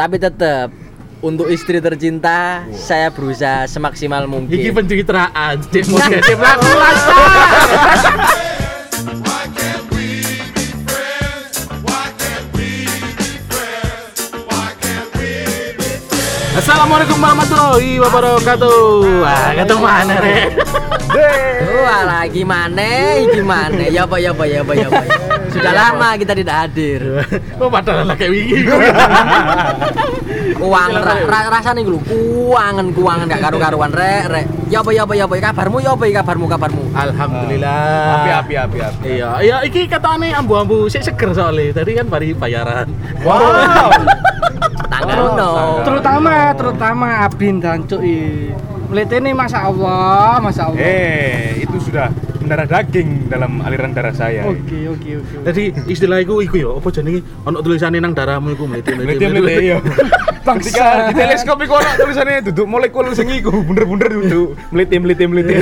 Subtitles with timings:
[0.00, 0.72] Tapi tetap
[1.20, 4.56] untuk istri tercinta saya berusaha semaksimal mungkin.
[4.56, 5.60] Iki pencitraan,
[16.70, 18.82] Assalamualaikum warahmatullahi wabarakatuh.
[19.26, 20.54] Wah, ketemu mana rek?
[21.82, 23.18] Wah, lagi mana?
[23.26, 23.90] Gimana?
[23.90, 25.02] Ya apa ya apa ya apa ya apa.
[25.50, 27.26] Sudah lama kita tidak hadir.
[27.58, 28.70] Oh, padahal lah kayak wingi.
[30.62, 34.46] Kuangan ra, ra, rasane iku lho, kuangan kuangan gak karu-karuan rek rek.
[34.70, 36.82] Ya apa ya apa ya apa kabarmu ya apa kabarmu kabarmu.
[36.94, 37.82] Alhamdulillah.
[38.14, 39.08] Api api api api.
[39.18, 41.82] Iya, iya iki katane ambu-ambu sik seger soalnya.
[41.82, 42.86] Tadi kan bari bayaran.
[43.26, 43.90] Wow.
[45.02, 45.50] Oh, no.
[45.80, 48.52] terutama terutama Abin dan Cuy
[48.86, 54.42] melihat ini masya Allah masya Allah Eh, itu sudah mendarah daging dalam aliran darah saya.
[54.42, 54.58] oke
[54.90, 58.90] oke oke Jadi istilah iku iku ya, apa jenenge ono tulisane nang darahmu iku mlete
[58.92, 59.78] Mlete mlete iya.
[60.40, 65.54] Ketika di teleskop iku ono tulisannya duduk molekul sing iku bener-bener duduk mlete mlete mlete.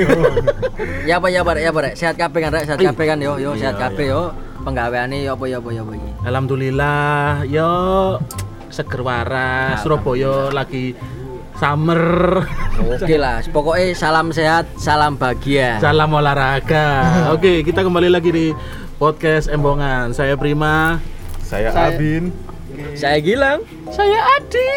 [1.05, 1.95] Ya apa ya apa rek ya apa rek.
[1.95, 4.23] Sehat kabeh kan rek, sehat kabeh kan yo yo sehat Iya, kabeh yo.
[4.59, 6.11] Penggaweane yo apa ya apa ya apa iki.
[6.23, 7.09] Alhamdulillah,
[7.45, 7.71] yo
[8.79, 10.95] seger waras, Surabaya lagi
[11.59, 12.47] summer.
[12.79, 15.83] Oke lah, pokoknya salam sehat, salam bahagia.
[15.83, 17.03] Salam olahraga.
[17.35, 18.47] Oke, kita kembali lagi di
[18.95, 20.15] podcast Embongan.
[20.15, 21.03] Saya Prima.
[21.43, 22.31] Saya Saya- Abin.
[22.95, 23.67] Saya Gilang.
[23.91, 24.71] saya Adi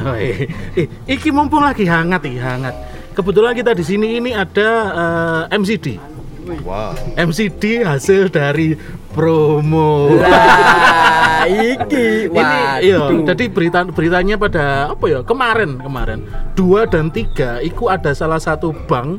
[0.00, 2.74] Oh, eh, eh, iki mumpung lagi hangat iki, hangat.
[3.14, 4.68] Kebetulan kita di sini ini ada
[5.46, 6.00] eh, MCD.
[6.66, 6.96] Wow.
[7.14, 8.74] MCD hasil dari
[9.14, 10.18] promo.
[10.18, 11.46] Lah,
[11.90, 12.30] iki.
[12.30, 16.22] ini iya jadi berita beritanya pada apa ya kemarin kemarin
[16.54, 19.18] dua dan tiga itu ada salah satu bank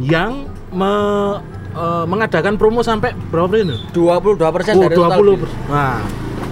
[0.00, 1.38] yang me-
[1.70, 3.76] eh, mengadakan promo sampai berapa ini?
[3.92, 5.50] 22% Oh, dari total 20 bill.
[5.68, 6.00] Nah,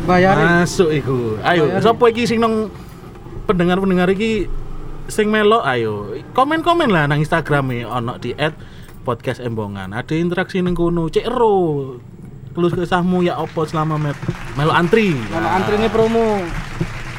[0.04, 1.38] bayarin masuk iku.
[1.40, 2.68] Ayo, sapa iki sing nang
[3.44, 4.46] pendengar-pendengar iki
[5.08, 8.36] sing melok ayo komen-komen lah nang Instagram ono di
[9.02, 9.90] @podcast embongan.
[9.90, 11.08] Ada interaksi ning kono.
[11.08, 11.96] Cek ero.
[12.58, 14.18] Kelus kesahmu ya opo selama met
[14.58, 15.14] melo antri.
[15.30, 16.42] kalau antri ini promo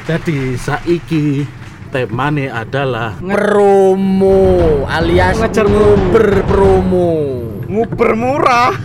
[0.04, 1.48] Jadi saiki
[1.88, 4.36] temane adalah promo
[4.84, 7.08] alias Ngejar nguber promo.
[7.72, 8.76] Nguber murah.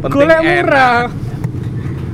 [0.00, 1.12] Penting golek murah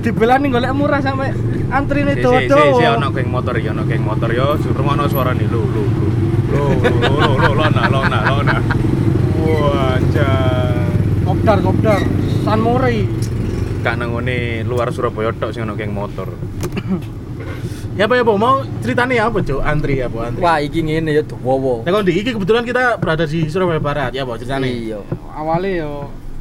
[0.03, 1.31] dibelah nih golek murah sampai
[1.71, 4.59] antri ini Si tuh si si si ono geng motor ya, ono geng motor yo,
[4.59, 6.07] suruh ngono suara nih lu lu lu.
[6.51, 8.57] Lu lu lu lu lona lona lona.
[9.39, 10.91] Wah, jan.
[11.23, 12.03] kopdar kopdar
[12.43, 13.30] San Mori
[13.81, 16.29] Kak nang ngene luar Surabaya tok sing ono geng motor.
[17.97, 21.23] ya apa ya apa mau ceritanya apa cuk antri apa antri Wah, iki ngene ya
[21.41, 21.81] wowo.
[21.85, 24.99] Nah, kalau di iki kebetulan kita berada di Surabaya Barat ya apa ceritanya Iya.
[25.33, 25.93] awalnya yo.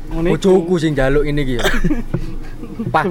[0.09, 1.63] Bojoku sing njaluk ini iki ya.
[2.93, 3.05] Pak,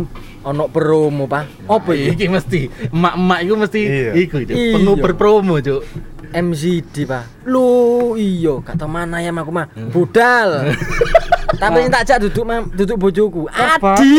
[0.44, 1.68] ono promo, Pak.
[1.68, 2.08] Apa iki?
[2.16, 4.12] iki mesti emak-emak itu mesti Iya.
[4.16, 4.72] iku itu Iya.
[4.76, 5.80] penguber promo cuk
[6.28, 7.48] MCD, Pak.
[7.48, 10.68] Lu iya, kata mana ya aku mah budal.
[11.58, 13.42] Tapi sing tak jak duduk mam, duduk bojoku.
[13.50, 14.14] Adi.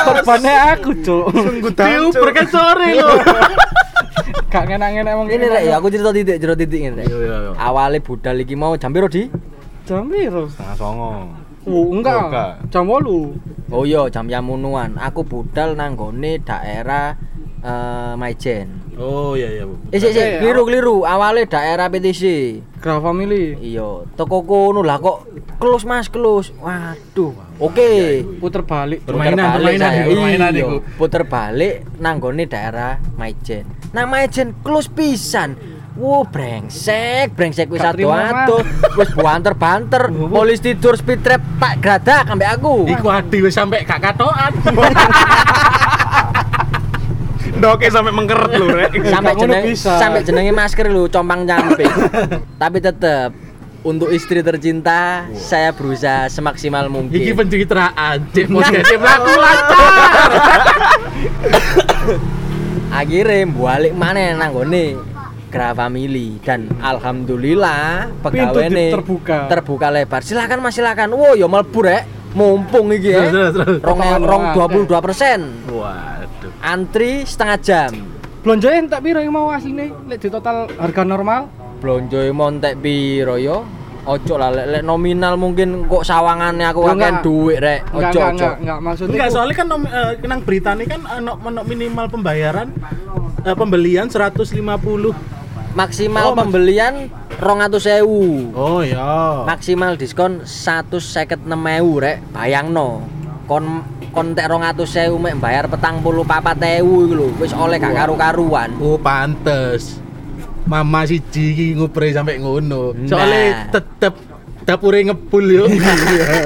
[0.00, 3.10] korbannya aku cuk Sungguh diuber kan sore lo
[4.48, 7.04] gak ngenak-ngenak emang Ini rek ya, aku cerita titik, cerita titik ini rek.
[7.04, 7.50] Iya, iya, iya.
[7.54, 9.28] Awalnya budal iki mau jam piro di?
[9.84, 11.10] jam piro Setengah songo.
[11.66, 12.50] oh enggak Oh, enggak.
[12.68, 14.96] jam 8 Oh iya, jam yamunuan.
[14.96, 17.12] Aku budal nang gone daerah
[17.58, 18.72] eh Maijen.
[18.96, 21.04] oh iya iya bu Eh, sik, sik, Eh, keliru-keliru.
[21.04, 22.22] Awalnya daerah PTC.
[22.78, 25.27] Graf Family Iya, toko kono lah kok
[25.58, 26.54] close Mas, close.
[26.62, 27.34] Waduh.
[27.58, 28.22] Oke.
[28.38, 30.76] puter balik Permainan, Puter balik permainan, permainan Iya, iku.
[30.94, 33.66] Puter balik nanggone daerah Maijen.
[33.90, 35.58] Nah Maijen close pisan.
[35.98, 38.62] Wow, brengsek, brengsek wis terima, ado-ado,
[38.94, 42.86] wis banter-banter, polis tidur speed trap tak gradak ambek aku.
[42.86, 44.54] iku adi wis sampai gak katoan
[47.58, 48.94] Ndoke sampai mengkeret lho, Rek.
[49.10, 51.90] sampai jeneng sampai jenenge masker lu compang camping.
[52.62, 53.34] Tapi tetep
[53.88, 57.16] untuk istri tercinta saya berusaha semaksimal mungkin.
[57.16, 58.84] iki pencitraan cek podcast.
[58.84, 59.92] cek laku lancar.
[63.00, 64.96] Akhirnya balik mana nanggone
[65.48, 69.48] Gra Family dan alhamdulillah pegawai di- terbuka.
[69.48, 70.20] terbuka lebar.
[70.20, 71.16] Silakan mas silakan.
[71.16, 72.04] Wow ya melbu rek.
[72.36, 73.80] Mumpung iki ya terus.
[73.80, 75.64] rong Potongan rong doang, dua puluh dua persen.
[75.64, 76.52] Waduh.
[76.60, 77.92] Antri setengah jam.
[78.44, 81.48] Blonjoin tak piro yang mau asline lek di total harga normal?
[81.80, 83.64] Blonjo montek piro yo
[84.08, 87.20] ojo lah lek lek nominal mungkin kok sawangannya aku enggak.
[87.20, 90.70] duit rek ojo enggak ojo enggak enggak maksudnya Enggak, soalnya kan nom, eh, nang berita
[90.72, 92.68] nih kan ono ono minimal pembayaran
[93.44, 95.12] eh, pembelian 150.
[95.70, 97.06] maksimal Oh, pembelian
[97.38, 99.44] rong atus sewu Oh iya.
[99.44, 103.04] maksimal diskon satu seket enam ewu rek bayang no
[103.44, 107.94] kon kon tek 200.000 mek bayar petang puluh papat ewu iku lho wis oleh gak
[107.94, 110.00] karu-karuan Oh pantes.
[110.68, 112.92] Mama siji iki ngupre sampe ngono.
[112.92, 113.08] Nah.
[113.08, 114.14] Soale tetep
[114.62, 115.64] dapure ngepul yo.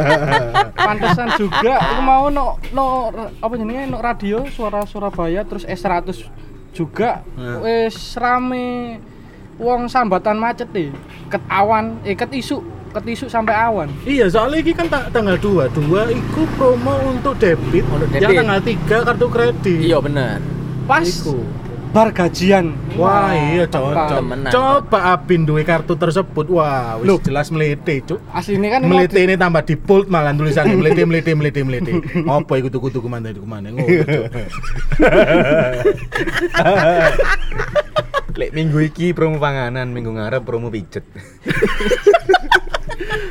[0.79, 6.23] Pantesan juga aku mau no no apa jenenge no radio suara Surabaya terus S100
[6.73, 7.61] juga Nah.
[7.61, 8.97] wis rame
[9.55, 10.89] wong sambatan macet nih
[11.29, 15.37] ket awan eh ket isu ket isu sampai awan iya, soalnya iki kan ta- tanggal
[15.37, 15.83] 2, 2
[16.13, 17.85] iku promo untuk debit.
[17.87, 18.39] Untuk Yang debit.
[18.39, 19.81] tanggal 3 kartu kredit.
[19.83, 20.41] iya bener
[20.83, 21.45] pas Iku.
[21.93, 24.53] Bar gajian Wah, iya cocok.
[24.53, 26.45] Coba Abin duwe kartu tersebut.
[26.53, 27.19] Wah, wis Loh.
[27.25, 28.21] jelas melete, Cuk.
[28.33, 31.93] aslinya kan Melete ini tambah di bold malah tulisannya melete melete melete melete.
[32.29, 33.89] Apa iku tuku-tuku mana tuku mana ngono.
[33.89, 34.25] Cuk.
[38.41, 41.05] Lek minggu iki promo panganan, minggu ngarep promo pijet.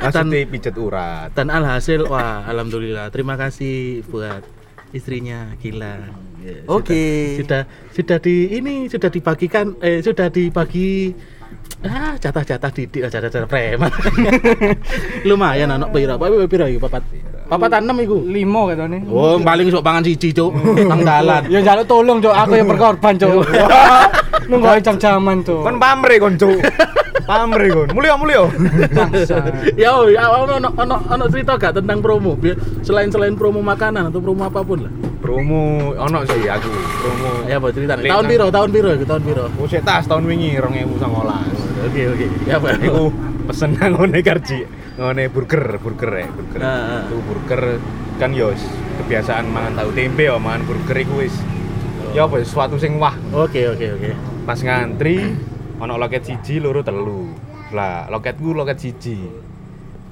[0.02, 1.30] Maksudnya pijet urat.
[1.34, 4.42] Dan alhasil wah alhamdulillah terima kasih buat
[4.90, 6.31] istrinya Gilang.
[6.66, 7.38] Oke.
[7.38, 7.62] Sudah,
[7.92, 11.14] sudah sudah di ini sudah dibagikan eh sudah dibagi
[11.82, 13.90] ah jatah-jatah didik jatah-jatah preman.
[15.28, 16.14] Lumayan anak pira.
[16.46, 17.02] Pira iki papat.
[17.52, 18.16] Papat enam iku.
[18.24, 20.56] limo katanya Oh, paling sok pangan siji, Cuk.
[20.90, 21.44] Nang dalan.
[21.52, 23.32] ya jaluk tolong cok aku yang berkorban cok
[24.48, 26.56] nunggu jam-jaman cok Kon pamre kon, Cuk.
[27.28, 27.88] Pamre kon.
[27.92, 28.48] Mulya mulya.
[29.76, 32.40] Ya, oh, ya ono ono ono cerita gak tentang promo?
[32.40, 34.92] Biar selain selain promo makanan atau promo apa pun lah.
[35.22, 36.66] Promo ono sih aku.
[36.98, 37.30] Promo.
[37.46, 37.94] Ya, apa cerita?
[37.94, 38.46] Tahun piro?
[38.50, 38.90] Tahun piro?
[38.90, 39.04] iku?
[39.06, 39.46] Tahun piro?
[39.54, 40.98] Oh, sik tas tahun wingi 2019.
[41.86, 42.26] Oke, oke.
[42.42, 42.74] Ya, apa?
[42.82, 43.14] Iku
[43.46, 44.66] pesen nang ngone karji.
[44.98, 46.60] Ngone burger, burger ya, burger.
[46.60, 47.02] Ah, ah.
[47.06, 47.62] Itu burger
[48.18, 48.62] kan yo wis
[49.02, 51.34] kebiasaan mangan tahu tempe yo mangan burger iku wis.
[52.12, 53.14] Ya apa sesuatu sing wah.
[53.30, 54.10] Oke, oke, oke.
[54.42, 55.38] Pas ngantri
[55.78, 57.30] ono loket siji, loro telu.
[57.70, 59.16] Lah, loketku loket siji.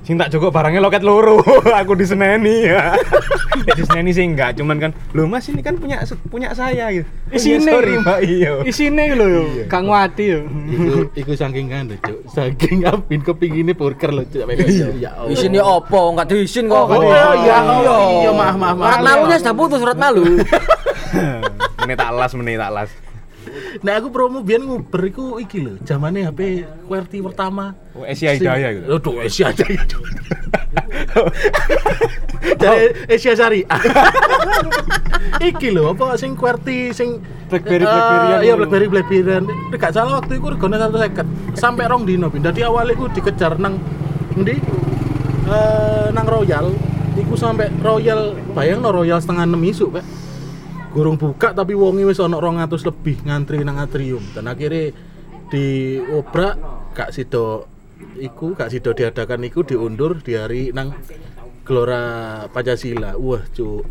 [0.00, 1.38] Sing tak jogok barangnya loket loro.
[1.81, 2.93] aku diseneni ya.
[3.61, 6.00] Ya diseneni sih enggak, cuman kan, "Loh Mas, ini kan punya
[6.32, 7.05] punya saya." gitu.
[7.05, 8.00] "Oh, iya, Isine sorry, lho.
[8.00, 8.19] Mbak.
[8.25, 8.52] Iya.
[8.64, 9.64] isine lho yo Iya.
[9.69, 12.19] gak nguati yo Iku iku saking kan, Cuk.
[12.32, 14.49] Saking apin kepingine burger lho, Cuk.
[14.97, 15.29] Ya Allah.
[15.29, 17.58] Isin opo enggak diisin kok Oh, iya, iya,
[18.25, 18.88] iya, maaf, maaf, maaf.
[18.96, 20.23] Surat malunya sudah putus surat malu
[21.85, 22.91] Menit tak las, menit tak las.
[23.81, 26.41] Nah, aku promo biyen nguber iku iki lho, zamane HP
[26.85, 27.73] QWERTY pertama.
[27.95, 28.87] Oh, Asia Hidayah gitu.
[28.93, 29.81] Aduh, Asia Jaya.
[32.61, 33.69] Dari Asia Syariah.
[35.41, 38.55] Iki lho, apa sing QWERTY sing Blackberry- eh, Iya.
[38.57, 39.45] Blackberry Blackberryan.
[39.45, 41.57] Nek gak salah waktu iku regane 150.
[41.57, 42.41] Sampai rong dino pin.
[42.41, 43.81] Dadi awalnya iku dikejar nang
[44.37, 44.57] endi?
[45.47, 46.73] Eh nang Royal.
[47.17, 50.05] Iku sampai Royal, bayangno Royal setengah 6 isuk, Pak.
[50.91, 54.23] Gurung buka tapi wonge wis ana 200 lebih ngantri nang atrium.
[54.35, 54.91] Dan akhirnya
[55.51, 56.59] diobrak
[56.95, 57.71] Kak Sido
[58.19, 60.95] iku Kak Sido diadakan iku diundur di hari nang
[61.63, 63.15] Gelora Pancasila.
[63.15, 63.87] Wah, cuk.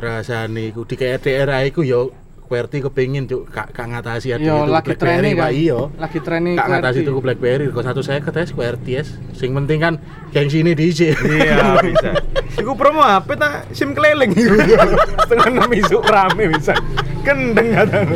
[0.00, 2.08] Rasane iku di daerah iku ya
[2.50, 5.80] QWERTY kepengin cuk kak kak ngatasi yo itu lagi training kan Pak iya.
[6.02, 9.14] lagi training Kak ngatasi tuku BlackBerry kok satu saya tes QWERTY es.
[9.38, 10.02] Sing penting kan
[10.34, 11.14] geng sini diisi.
[11.14, 12.10] Iya, bisa.
[12.58, 14.34] Iku promo HP tak SIM keliling.
[15.30, 16.74] Setengah enam isuk rame bisa.
[17.22, 18.10] Kendeng kadang.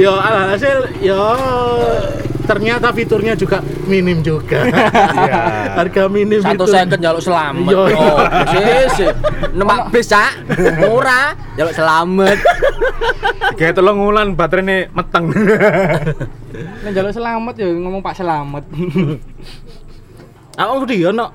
[0.00, 1.36] yo alhasil yo
[2.50, 4.66] ternyata fiturnya juga minim juga.
[4.66, 5.40] Iya.
[5.78, 6.74] Harga minim satu fitur.
[6.74, 7.94] second jaluk selamat Iya, iya.
[7.94, 8.18] oh
[8.50, 8.62] sih
[8.98, 9.08] sih
[9.54, 10.30] numpak bis cak
[10.82, 12.36] murah jaluk selamat
[13.54, 15.30] Kayak tolong ngulan baterainya meteng.
[16.82, 18.64] Nek njaluk selamat ya ngomong Pak Selamat.
[20.56, 21.26] Aku di ono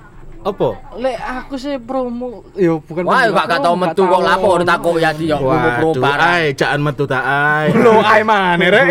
[0.45, 0.69] apa?
[1.01, 4.25] Lek aku sih promo yo bukan wah gak gak tau metu kok tahu.
[4.29, 7.73] lapo udah takut ya di yo promo Waduh, parah ay, jangan metu tak ay.
[7.73, 8.87] Lo ai mana rek?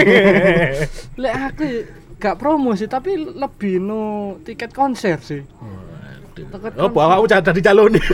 [1.15, 1.65] Lek aku
[2.17, 4.03] gak promo sih tapi lebih no
[4.41, 5.43] tiket konser sih.
[6.35, 8.05] Tiket Oh, bawa aku jadi calon nih.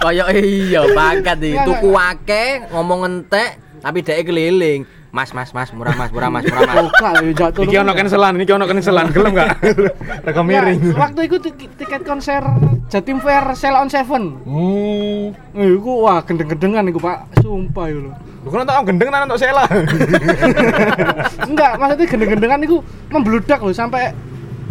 [0.00, 5.74] kayak iya bakat iki Nggak, tuku wake ngomong entek tapi dhek keliling Mas, mas, mas,
[5.74, 6.86] murah mas, murah mas, murah mas.
[6.86, 7.66] Buka yo jatuh.
[7.66, 9.58] Iki ono cancelan, iki ono cancelan, gelem gak?
[10.30, 10.94] Rekam miring.
[10.94, 12.46] Waktu itu tik- tiket konser
[12.86, 14.38] Jatim Fair Sell on Seven.
[14.46, 15.34] Hmm.
[15.50, 18.12] Iku wah gendeng-gendengan iku Pak, sumpah iku lho.
[18.40, 19.68] Bukan tak gendeng nang untuk sela.
[21.50, 22.80] Enggak, maksudnya gendeng-gendengan iku
[23.12, 24.16] membludak loh sampai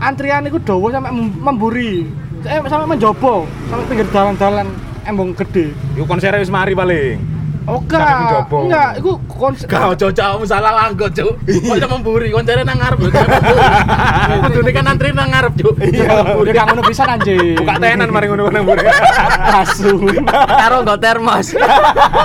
[0.01, 2.09] antrian iku dawa sampai mem- memburi.
[2.49, 4.67] Eh, sampai menjobo, sampai pinggir dalan-dalan
[5.05, 5.69] embong gede.
[5.93, 7.39] Iku konser wis mari paling.
[7.69, 11.37] Oh Saking enggak, iku konsep Kau cocok salah langgot, Cuk.
[11.69, 13.09] Kok memburi, koncere nang ngarep lho.
[14.49, 15.75] Kudune kan antri nang ngarep, Cuk.
[15.83, 17.59] Iya, udah gak ngono pisan anjing.
[17.59, 18.79] Buka tenan mari ngono nang mburi.
[19.59, 19.99] Asu.
[20.47, 21.51] Karo nggo termos.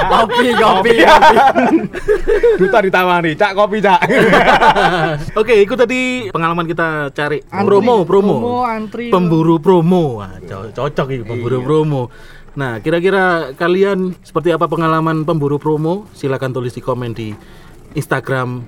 [0.06, 0.94] kopi, kopi, Kopi.
[1.02, 1.36] kopi.
[2.62, 4.00] Duta ditawani, cak kopi cak.
[5.40, 8.34] Oke, itu tadi pengalaman kita cari Antri, promo, promo.
[8.38, 9.06] promo, antri.
[9.10, 10.22] Pemburu promo.
[10.22, 10.38] Wah,
[10.70, 12.02] cocok ini pemburu promo.
[12.54, 16.06] Nah, kira-kira kalian seperti apa pengalaman pemburu promo?
[16.14, 17.34] Silakan tulis di komen di
[17.98, 18.62] Instagram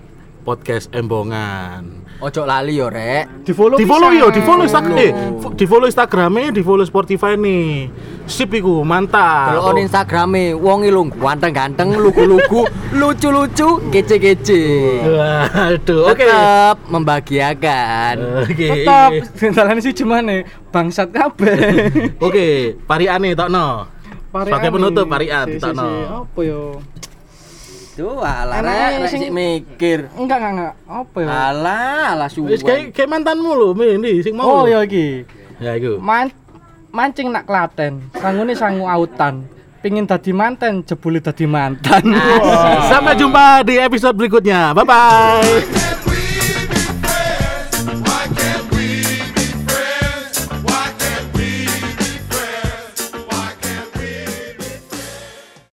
[0.47, 2.07] podcast Embongan.
[2.17, 3.45] Ojo lali yo, Rek.
[3.45, 4.97] Di follow Di follow yo, di follow Instagram.
[4.97, 5.13] Eh,
[5.53, 7.91] di follow Instagramnya, di follow Spotify nih.
[8.25, 9.53] Sip iku, mantap.
[9.53, 12.65] Kalau on Instagrame wong ilung ganteng-ganteng, lugu-lugu,
[13.03, 14.63] lucu-lucu, kece-kece.
[15.05, 16.25] Waduh, oke.
[16.25, 18.15] Tetap membahagiakan.
[18.49, 18.87] Oke.
[18.87, 19.11] Tetap
[19.53, 20.41] dalan sih cuman nih
[20.73, 21.57] bangsat kabeh.
[22.17, 23.93] Oke, pariane tokno.
[24.37, 25.85] Sebagai penutup, parian, Si, si, Tokno.
[25.85, 25.97] si.
[26.13, 26.61] Apa yo?
[27.97, 29.99] Tuh, alah Emangnya rek, rek sing- mikir.
[30.13, 30.75] Enggak, enggak, enggak.
[30.85, 31.27] Apa yo?
[31.27, 32.93] Alah, alah Wis kayak suwe.
[32.93, 34.45] kayak mantanmu lho, Mendi sing mau.
[34.45, 35.25] Oh, ya iki.
[35.57, 35.97] Ya iku.
[35.97, 36.29] Man
[36.93, 39.49] mancing nak Klaten, sangune sangu autan.
[39.81, 42.05] Pingin dadi manten, jebule dadi mantan.
[42.91, 44.73] Sampai jumpa di episode berikutnya.
[44.73, 45.95] Bye bye.